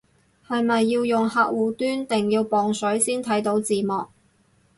[0.47, 4.07] 係咪要用客戶端定要磅水先睇到字幕